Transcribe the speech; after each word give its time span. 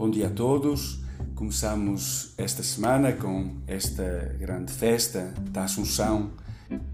Bom 0.00 0.08
dia 0.08 0.28
a 0.28 0.30
todos. 0.30 1.02
Começamos 1.34 2.32
esta 2.38 2.62
semana 2.62 3.12
com 3.12 3.56
esta 3.66 4.34
grande 4.40 4.72
festa 4.72 5.34
da 5.50 5.64
Assunção 5.64 6.30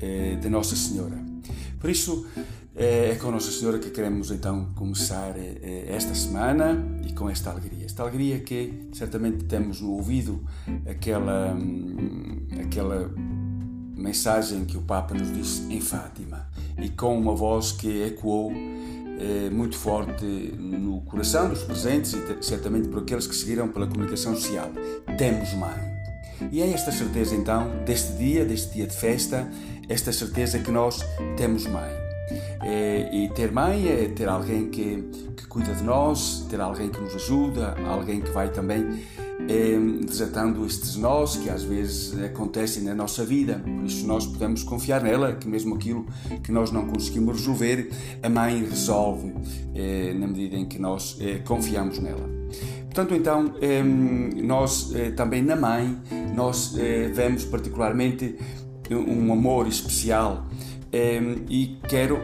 eh, 0.01 0.35
de 0.35 0.49
Nossa 0.49 0.75
Senhora. 0.75 1.17
Por 1.79 1.89
isso, 1.89 2.27
eh, 2.75 3.13
é 3.13 3.15
com 3.15 3.31
Nossa 3.31 3.53
Senhora 3.53 3.79
que 3.79 3.91
queremos 3.91 4.33
então 4.33 4.73
começar 4.75 5.37
eh, 5.39 5.85
esta 5.87 6.17
semana 6.17 6.85
e 7.09 7.13
com 7.13 7.31
esta 7.31 7.51
alegria. 7.51 7.85
Esta 7.85 8.03
alegria 8.03 8.41
que 8.41 8.89
certamente 8.93 9.45
temos 9.45 9.81
no 9.81 9.93
ouvido 9.93 10.45
aquela, 10.85 11.55
hum, 11.55 12.45
aquela 12.61 13.09
mensagem 13.95 14.65
que 14.65 14.77
o 14.77 14.83
Papa 14.83 15.15
nos 15.15 15.33
disse 15.33 15.73
em 15.73 15.81
Fátima 15.81 16.49
e 16.77 16.89
com 16.89 17.17
uma 17.17 17.37
voz 17.37 17.71
que 17.71 18.03
ecoou 18.03 18.53
é, 19.19 19.51
muito 19.51 19.77
forte 19.77 20.25
no 20.25 21.01
coração 21.03 21.49
dos 21.49 21.63
presentes 21.63 22.15
e 22.15 22.45
certamente 22.45 22.89
por 22.89 23.03
aqueles 23.03 23.27
que 23.27 23.35
seguiram 23.35 23.69
pela 23.69 23.87
comunicação 23.87 24.35
social. 24.35 24.71
Temos 25.17 25.53
mãe. 25.55 25.97
E 26.53 26.61
é 26.61 26.71
esta 26.71 26.93
certeza 26.93 27.35
então, 27.35 27.71
deste 27.85 28.13
dia, 28.15 28.45
deste 28.45 28.75
dia 28.75 28.87
de 28.87 28.95
festa, 28.95 29.49
esta 29.89 30.13
certeza 30.13 30.59
que 30.59 30.71
nós 30.71 31.01
temos 31.37 31.67
mãe. 31.67 31.91
É, 32.63 33.09
e 33.13 33.29
ter 33.31 33.53
mãe 33.53 33.89
é 33.89 34.09
ter 34.09 34.29
alguém 34.29 34.69
que, 34.69 35.03
que 35.37 35.47
cuida 35.47 35.73
de 35.73 35.83
nós, 35.83 36.45
ter 36.51 36.61
alguém 36.61 36.89
que 36.89 37.01
nos 37.01 37.15
ajuda, 37.15 37.77
alguém 37.87 38.21
que 38.21 38.31
vai 38.31 38.51
também 38.51 39.01
desatando 40.07 40.65
estes 40.65 40.97
nós 40.97 41.37
que 41.37 41.51
às 41.51 41.63
vezes 41.63 42.19
acontecem 42.23 42.83
na 42.83 42.95
nossa 42.95 43.25
vida. 43.25 43.63
Por 43.65 43.85
isso 43.85 44.07
nós 44.07 44.27
podemos 44.27 44.63
confiar 44.63 45.03
nela, 45.03 45.35
que 45.35 45.47
mesmo 45.47 45.75
aquilo 45.75 46.07
que 46.43 46.51
nós 46.51 46.73
não 46.73 46.87
conseguimos 46.87 47.39
resolver, 47.39 47.91
a 48.23 48.29
mãe 48.29 48.65
resolve 48.65 49.33
é, 49.75 50.15
na 50.15 50.27
medida 50.27 50.57
em 50.57 50.65
que 50.65 50.79
nós 50.79 51.17
é, 51.21 51.39
confiamos 51.39 51.99
nela. 51.99 52.29
Portanto, 52.87 53.15
então, 53.15 53.53
nós 54.43 54.91
também 55.17 55.43
na 55.43 55.55
mãe, 55.55 55.99
nós 56.35 56.75
vemos 57.15 57.45
particularmente 57.45 58.37
um 58.91 59.31
amor 59.35 59.69
especial 59.69 60.47
e 61.51 61.79
quero 61.87 62.19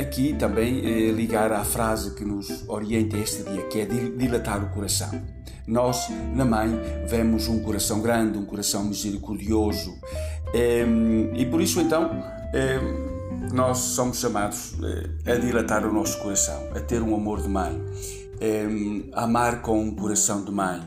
aqui 0.00 0.32
também 0.34 1.10
ligar 1.10 1.50
à 1.50 1.64
frase 1.64 2.14
que 2.14 2.24
nos 2.24 2.64
orienta 2.68 3.18
este 3.18 3.42
dia, 3.42 3.62
que 3.62 3.80
é 3.80 3.86
dilatar 3.86 4.62
o 4.62 4.68
coração. 4.68 5.20
Nós, 5.66 6.08
na 6.34 6.44
mãe, 6.44 6.68
vemos 7.06 7.48
um 7.48 7.60
coração 7.62 8.00
grande, 8.00 8.38
um 8.38 8.44
coração 8.44 8.84
misericordioso. 8.84 9.98
E 11.34 11.46
por 11.46 11.60
isso, 11.60 11.80
então, 11.80 12.10
nós 13.52 13.78
somos 13.78 14.18
chamados 14.18 14.74
eh, 15.26 15.32
a 15.32 15.36
dilatar 15.36 15.86
o 15.86 15.92
nosso 15.92 16.18
coração, 16.18 16.68
a 16.74 16.80
ter 16.80 17.02
um 17.02 17.14
amor 17.14 17.40
de 17.40 17.48
mãe, 17.48 17.80
a 19.12 19.24
amar 19.24 19.62
com 19.62 19.80
um 19.80 19.94
coração 19.94 20.44
de 20.44 20.50
mãe. 20.50 20.82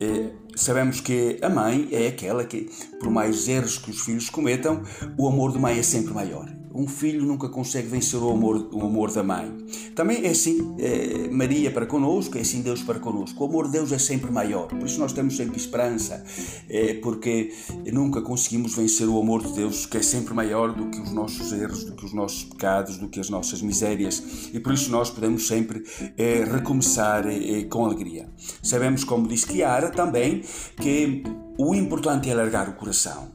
Eh, 0.00 0.30
sabemos 0.54 1.00
que 1.00 1.38
a 1.42 1.48
mãe 1.48 1.88
é 1.92 2.08
aquela 2.08 2.44
que, 2.44 2.70
por 2.98 3.10
mais 3.10 3.48
erros 3.48 3.78
que 3.78 3.90
os 3.90 4.00
filhos 4.00 4.28
cometam, 4.30 4.82
o 5.16 5.28
amor 5.28 5.52
de 5.52 5.58
mãe 5.58 5.78
é 5.78 5.82
sempre 5.82 6.12
maior 6.12 6.61
um 6.74 6.86
filho 6.86 7.24
nunca 7.24 7.48
consegue 7.48 7.88
vencer 7.88 8.20
o 8.20 8.30
amor, 8.30 8.68
o 8.72 8.82
amor 8.82 9.12
da 9.12 9.22
mãe. 9.22 9.50
Também 9.94 10.24
é 10.24 10.30
assim 10.30 10.74
é, 10.78 11.28
Maria 11.28 11.70
para 11.70 11.86
conosco, 11.86 12.38
é 12.38 12.40
assim 12.40 12.62
Deus 12.62 12.82
para 12.82 12.98
conosco. 12.98 13.42
O 13.42 13.48
amor 13.48 13.66
de 13.66 13.72
Deus 13.72 13.92
é 13.92 13.98
sempre 13.98 14.30
maior, 14.30 14.68
por 14.68 14.86
isso 14.86 14.98
nós 14.98 15.12
temos 15.12 15.36
sempre 15.36 15.56
esperança, 15.56 16.24
é, 16.68 16.94
porque 16.94 17.52
nunca 17.92 18.20
conseguimos 18.20 18.74
vencer 18.74 19.08
o 19.08 19.20
amor 19.20 19.42
de 19.42 19.52
Deus, 19.52 19.86
que 19.86 19.98
é 19.98 20.02
sempre 20.02 20.34
maior 20.34 20.74
do 20.74 20.90
que 20.90 21.00
os 21.00 21.12
nossos 21.12 21.52
erros, 21.52 21.84
do 21.84 21.92
que 21.92 22.04
os 22.04 22.12
nossos 22.12 22.44
pecados, 22.44 22.96
do 22.98 23.08
que 23.08 23.20
as 23.20 23.28
nossas 23.28 23.62
misérias, 23.62 24.50
e 24.52 24.60
por 24.60 24.72
isso 24.72 24.90
nós 24.90 25.10
podemos 25.10 25.46
sempre 25.46 25.82
é, 26.16 26.44
recomeçar 26.44 27.24
com 27.68 27.84
alegria. 27.84 28.28
Sabemos, 28.62 29.04
como 29.04 29.26
diz 29.26 29.42
Chiara, 29.42 29.90
também 29.90 30.42
que 30.76 31.22
o 31.58 31.74
importante 31.74 32.28
é 32.28 32.32
alargar 32.32 32.68
o 32.68 32.74
coração. 32.74 33.28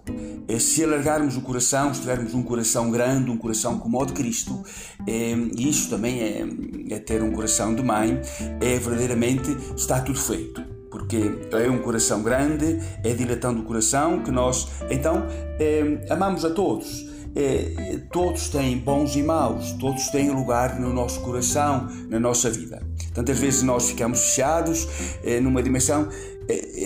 É 0.48 0.60
se 0.60 0.84
alargarmos 0.84 1.36
o 1.36 1.42
coração, 1.42 1.94
se 1.94 2.02
tivermos 2.02 2.34
um 2.34 2.42
coração 2.42 2.90
grande, 2.90 3.30
um 3.30 3.38
coração 3.38 3.78
como 3.80 4.02
o 4.02 4.06
de 4.06 4.14
Cristo, 4.14 4.64
é, 5.06 5.32
e 5.56 5.70
isto 5.70 5.90
também 5.90 6.22
é, 6.22 6.48
é 6.90 7.00
ter 7.00 7.22
um 7.22 7.32
coração 7.32 7.76
de 7.76 7.84
mãe, 7.84 8.20
é 8.62 8.80
verdadeiramente 8.80 9.56
está 9.76 10.00
tudo 10.00 10.20
feito 10.20 10.78
porque 10.90 11.18
é 11.52 11.70
um 11.70 11.80
coração 11.80 12.24
grande, 12.24 12.80
é 13.04 13.14
dilatando 13.14 13.62
o 13.62 13.64
coração 13.64 14.24
que 14.24 14.32
nós 14.32 14.68
então 14.90 15.26
é, 15.60 16.00
amamos 16.10 16.44
a 16.44 16.50
todos. 16.50 17.06
É, 17.36 18.00
todos 18.12 18.50
têm 18.50 18.80
bons 18.80 19.16
e 19.16 19.22
maus, 19.22 19.74
todos 19.74 20.08
têm 20.08 20.32
lugar 20.32 20.80
no 20.80 20.92
nosso 20.92 21.20
coração, 21.20 21.88
na 22.10 22.20
nossa 22.20 22.50
vida. 22.50 22.82
Tantas 23.14 23.38
vezes 23.38 23.62
nós 23.62 23.90
ficamos 23.90 24.22
fechados 24.22 24.88
é, 25.24 25.40
numa 25.40 25.62
dimensão, 25.62 26.10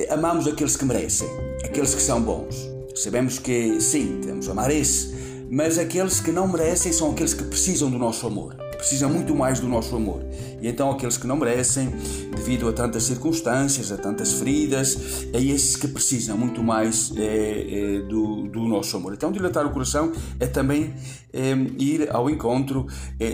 amamos 0.09 0.47
aqueles 0.47 0.75
que 0.75 0.83
merecem, 0.83 1.29
aqueles 1.63 1.95
que 1.95 2.01
são 2.01 2.21
bons. 2.21 2.70
Sabemos 2.95 3.39
que 3.39 3.79
sim, 3.81 4.19
temos 4.23 4.49
amar 4.49 4.71
esse, 4.71 5.13
mas 5.49 5.77
aqueles 5.77 6.19
que 6.19 6.31
não 6.31 6.47
merecem 6.47 6.91
são 6.91 7.11
aqueles 7.11 7.33
que 7.33 7.43
precisam 7.43 7.89
do 7.89 7.97
nosso 7.97 8.25
amor 8.27 8.55
precisam 8.81 9.11
muito 9.11 9.35
mais 9.35 9.59
do 9.59 9.67
nosso 9.67 9.95
amor. 9.95 10.25
E 10.59 10.67
então 10.67 10.89
aqueles 10.89 11.15
que 11.15 11.27
não 11.27 11.37
merecem, 11.37 11.93
devido 12.35 12.67
a 12.67 12.73
tantas 12.73 13.03
circunstâncias, 13.03 13.91
a 13.91 13.97
tantas 13.97 14.33
feridas, 14.33 15.27
é 15.31 15.39
esses 15.39 15.75
que 15.75 15.87
precisam 15.87 16.35
muito 16.35 16.63
mais 16.63 17.13
é, 17.15 17.19
é, 17.21 17.99
do, 18.01 18.47
do, 18.47 18.61
nosso 18.61 18.97
amor. 18.97 19.13
Então 19.13 19.31
dilatar 19.31 19.65
o 19.67 19.69
coração 19.69 20.11
é 20.39 20.47
também 20.47 20.95
é, 21.31 21.51
ir 21.77 22.09
ao 22.11 22.29
encontro 22.29 22.87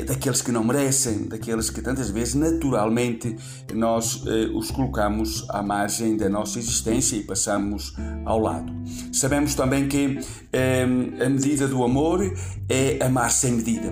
daqueles 0.06 0.41
que 0.41 0.51
não 0.51 0.63
merecem, 0.63 1.28
daqueles 1.28 1.69
que 1.69 1.81
tantas 1.81 2.09
vezes 2.09 2.35
naturalmente 2.35 3.35
nós 3.74 4.24
os 4.53 4.69
colocamos 4.69 5.45
à 5.50 5.63
margem 5.63 6.18
da 6.18 6.28
nossa 6.28 6.59
existência 6.59 7.16
e 7.16 7.24
passamos 7.24 7.95
ao 8.25 8.39
lado. 8.39 8.74
Sabemos 9.18 9.56
também 9.56 9.88
que 9.88 10.20
é, 10.54 10.84
a 10.84 11.30
medida 11.30 11.68
do 11.68 11.84
amor 11.84 12.22
é 12.70 13.04
amar 13.04 13.32
sem 13.32 13.54
medida. 13.54 13.92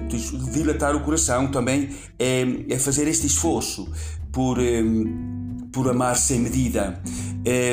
Dilatar 0.53 0.96
o 0.96 1.02
coração 1.02 1.47
também 1.47 1.90
é, 2.19 2.46
é 2.69 2.78
fazer 2.78 3.08
este 3.08 3.25
esforço 3.25 3.91
por, 4.31 4.59
um, 4.59 5.68
por 5.74 5.90
amar 5.90 6.16
sem 6.16 6.40
medida. 6.40 7.02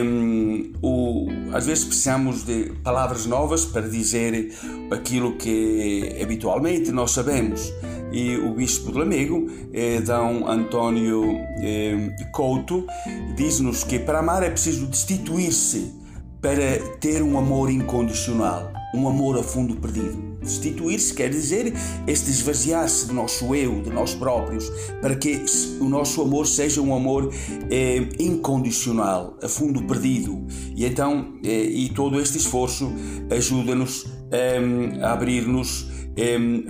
Um, 0.03 0.73
o, 0.81 1.27
às 1.53 1.67
vezes 1.67 1.85
precisamos 1.85 2.43
de 2.45 2.73
palavras 2.83 3.27
novas 3.27 3.67
para 3.67 3.87
dizer 3.89 4.51
aquilo 4.91 5.37
que 5.37 6.17
habitualmente 6.23 6.91
nós 6.91 7.11
sabemos. 7.11 7.71
E 8.13 8.37
o 8.37 8.55
bispo 8.55 8.93
de 8.93 8.99
Lamego, 8.99 9.47
eh, 9.73 10.01
D. 10.01 10.13
António 10.13 11.25
eh, 11.63 12.15
Couto, 12.31 12.87
diz-nos 13.35 13.85
que 13.85 13.99
para 13.99 14.19
amar 14.19 14.43
é 14.43 14.51
preciso 14.51 14.87
destituir-se 14.87 16.02
para 16.43 16.77
ter 16.99 17.23
um 17.23 17.39
amor 17.39 17.71
incondicional, 17.71 18.73
um 18.93 19.07
amor 19.09 19.39
a 19.39 19.45
fundo 19.45 19.77
perdido. 19.77 20.33
Destituir-se 20.43 21.15
quer 21.15 21.31
dizer 21.31 21.73
este 22.05 22.31
esvaziar-se 22.31 23.07
do 23.07 23.15
nosso 23.15 23.55
eu, 23.55 23.81
de 23.81 23.91
nós 23.91 24.13
próprios, 24.13 24.69
para 25.01 25.15
que 25.15 25.41
o 25.81 25.85
nosso 25.85 26.21
amor 26.21 26.49
seja 26.49 26.83
um 26.83 26.93
amor 26.93 27.33
eh, 27.71 28.09
incondicional, 28.19 29.39
a 29.41 29.49
fundo 29.49 29.85
perdido. 29.85 30.45
E 30.75 30.85
então, 30.85 31.35
eh, 31.45 31.63
e 31.63 31.89
todo 31.91 32.21
este 32.21 32.39
esforço 32.39 32.93
ajuda-nos 33.31 34.05
eh, 34.33 34.61
a 35.01 35.13
abrir-nos 35.13 35.93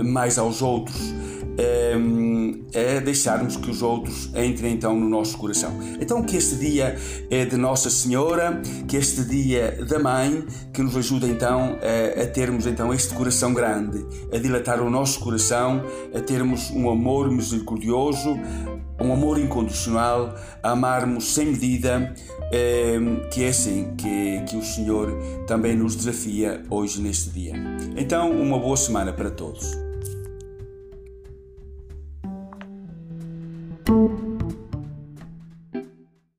mais 0.05 0.39
aos 0.39 0.63
outros 0.63 1.13
é 2.73 3.01
deixarmos 3.01 3.57
que 3.57 3.71
os 3.71 3.83
outros 3.83 4.27
entrem 4.35 4.75
então 4.75 4.99
no 4.99 5.09
nosso 5.09 5.37
coração. 5.37 5.73
Então 6.01 6.23
que 6.23 6.37
este 6.37 6.57
dia 6.57 6.97
é 7.31 7.45
de 7.45 7.57
Nossa 7.57 7.91
Senhora, 7.91 8.61
que 8.87 8.97
este 8.97 9.25
dia 9.25 9.85
da 9.89 9.99
Mãe, 9.99 10.45
que 10.73 10.83
nos 10.83 10.97
ajuda 10.97 11.27
então 11.27 11.79
a, 11.81 12.23
a 12.23 12.27
termos 12.27 12.67
então 12.67 12.93
este 12.93 13.15
coração 13.15 13.53
grande, 13.53 14.05
a 14.33 14.39
dilatar 14.39 14.81
o 14.81 14.91
nosso 14.91 15.21
coração, 15.21 15.83
a 16.15 16.21
termos 16.21 16.71
um 16.71 16.91
amor 16.91 17.31
misericordioso, 17.31 18.39
um 19.01 19.13
amor 19.13 19.39
incondicional, 19.39 20.35
a 20.63 20.71
amarmos 20.71 21.35
sem 21.35 21.47
medida, 21.47 22.15
que 23.31 23.45
é 23.45 23.49
assim 23.49 23.95
que, 23.97 24.43
que 24.49 24.57
o 24.57 24.63
Senhor 24.63 25.13
também 25.47 25.77
nos 25.77 25.97
desafia 25.97 26.63
hoje 26.71 27.01
neste 27.01 27.31
dia. 27.31 27.55
Então, 27.97 28.31
uma 28.31 28.59
boa 28.59 28.77
semana 28.77 29.13
para 29.13 29.31
todos. 29.31 29.82